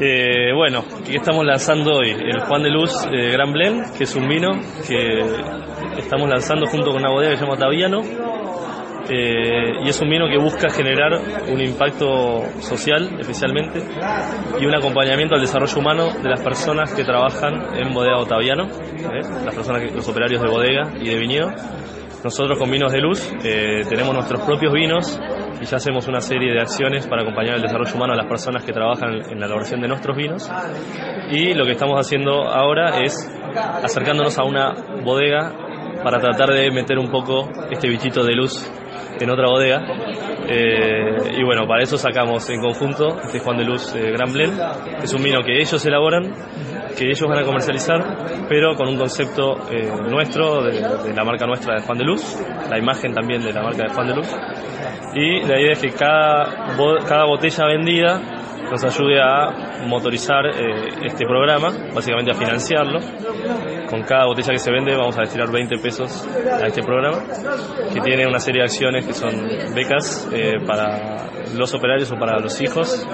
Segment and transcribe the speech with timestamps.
[0.00, 4.14] Eh, bueno, aquí estamos lanzando hoy el Juan de Luz eh, Gran Blend, que es
[4.14, 4.52] un vino
[4.86, 5.24] que
[5.98, 8.02] estamos lanzando junto con una bodega que se llama Taviano.
[9.10, 11.18] Eh, y es un vino que busca generar
[11.50, 13.80] un impacto social especialmente
[14.60, 19.22] y un acompañamiento al desarrollo humano de las personas que trabajan en bodega Otaviano, ¿eh?
[19.46, 21.50] las personas que, los operarios de bodega y de viñedo.
[22.24, 25.20] Nosotros con Vinos de Luz eh, tenemos nuestros propios vinos
[25.60, 28.64] y ya hacemos una serie de acciones para acompañar el desarrollo humano a las personas
[28.64, 30.50] que trabajan en la elaboración de nuestros vinos.
[31.30, 33.14] Y lo que estamos haciendo ahora es
[33.82, 35.52] acercándonos a una bodega
[36.02, 38.68] para tratar de meter un poco este bichito de luz
[39.20, 39.82] en otra bodega.
[40.48, 44.58] Eh, y bueno, para eso sacamos en conjunto este Juan de Luz eh, Gran Blend,
[44.98, 46.32] que es un vino que ellos elaboran,
[46.96, 51.46] que ellos van a comercializar, pero con un concepto eh, nuestro, de, de la marca
[51.46, 52.38] nuestra de Juan de Luz,
[52.70, 54.28] la imagen también de la marca de Juan de Luz.
[55.14, 56.76] Y la idea es que cada,
[57.06, 58.20] cada botella vendida
[58.70, 63.00] nos ayude a motorizar eh, este programa, básicamente a financiarlo.
[63.88, 66.26] Con cada botella que se vende vamos a destinar 20 pesos
[66.60, 67.22] a este programa,
[67.92, 69.30] que tiene una serie de acciones que son
[69.74, 73.06] becas eh, para los operarios o para los hijos,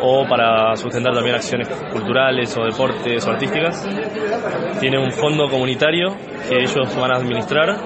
[0.00, 3.84] o para sustentar también acciones culturales o deportes o artísticas.
[4.80, 6.14] Tiene un fondo comunitario
[6.48, 7.76] que ellos van a administrar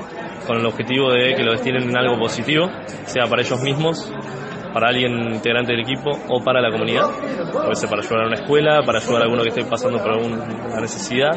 [0.47, 2.69] con el objetivo de que lo destinen en algo positivo,
[3.05, 4.13] sea para ellos mismos,
[4.73, 7.07] para alguien integrante del equipo o para la comunidad.
[7.53, 10.11] Puede ser para ayudar a una escuela, para ayudar a alguno que esté pasando por
[10.13, 11.31] alguna necesidad.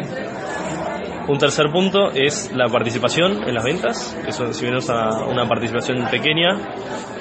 [1.26, 4.18] Un tercer punto es la participación en las ventas.
[4.28, 6.58] Eso, si bien es una, una participación pequeña,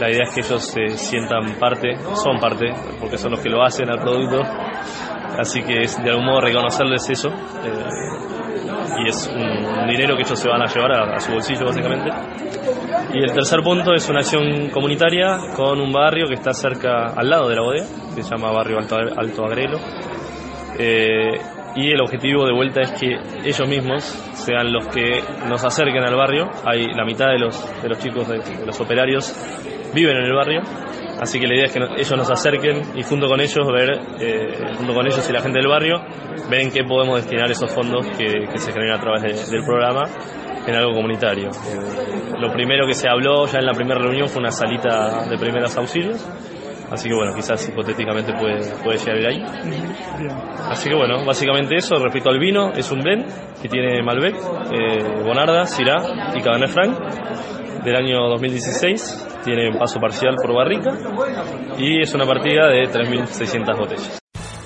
[0.01, 2.67] la idea es que ellos se sientan parte, son parte,
[2.99, 4.43] porque son los que lo hacen al producto.
[5.39, 7.29] Así que es de algún modo reconocerles eso.
[7.29, 8.33] eh,
[9.05, 9.43] y es un,
[9.83, 12.11] un dinero que ellos se van a llevar a, a su bolsillo básicamente.
[13.15, 17.29] Y el tercer punto es una acción comunitaria con un barrio que está cerca, al
[17.29, 19.79] lado de la bodega, que se llama Barrio Alto, Alto Agrelo.
[20.79, 21.33] Eh,
[21.75, 23.15] y el objetivo de vuelta es que
[23.45, 24.03] ellos mismos
[24.35, 26.51] sean los que nos acerquen al barrio.
[26.65, 29.35] Hay la mitad de los, de los chicos, de, de los operarios,
[29.95, 30.61] viven en el barrio.
[31.21, 33.91] Así que la idea es que no- ellos nos acerquen y junto con ellos ver,
[34.21, 35.97] eh, junto con ellos y la gente del barrio,
[36.51, 40.03] ven qué podemos destinar esos fondos que, que se generan a través de- del programa
[40.67, 41.49] en algo comunitario.
[41.49, 45.37] Eh, lo primero que se habló ya en la primera reunión fue una salita de
[45.39, 46.27] primeros auxilios.
[46.91, 49.43] Así que bueno, quizás hipotéticamente puede, puede llegar ahí.
[50.69, 51.95] Así que bueno, básicamente eso.
[51.97, 53.25] Respecto al vino, es un blend
[53.63, 56.99] que tiene Malbec, eh, Bonarda, Syrah y Cabernet Franc
[57.83, 59.41] del año 2016.
[59.43, 60.93] Tiene paso parcial por barrica
[61.79, 64.22] y es una partida de 3.600 botellas.